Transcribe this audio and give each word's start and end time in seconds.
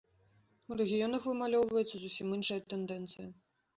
У 0.69 0.77
рэгіёнах 0.79 1.27
вымалёўваецца 1.29 1.95
зусім 2.05 2.27
іншая 2.39 2.59
тэндэнцыя. 2.75 3.27